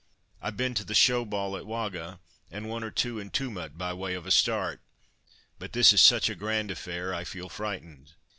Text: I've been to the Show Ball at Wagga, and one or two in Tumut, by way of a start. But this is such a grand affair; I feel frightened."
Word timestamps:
I've 0.41 0.57
been 0.57 0.73
to 0.73 0.83
the 0.83 0.95
Show 0.95 1.25
Ball 1.25 1.55
at 1.57 1.67
Wagga, 1.67 2.19
and 2.49 2.67
one 2.67 2.83
or 2.83 2.89
two 2.89 3.19
in 3.19 3.29
Tumut, 3.29 3.77
by 3.77 3.93
way 3.93 4.15
of 4.15 4.25
a 4.25 4.31
start. 4.31 4.81
But 5.59 5.73
this 5.73 5.93
is 5.93 6.01
such 6.01 6.27
a 6.27 6.33
grand 6.33 6.71
affair; 6.71 7.13
I 7.13 7.23
feel 7.23 7.49
frightened." 7.49 8.11